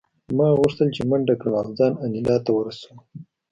[0.37, 2.97] ما غوښتل چې منډه کړم او ځان انیلا ته ورسوم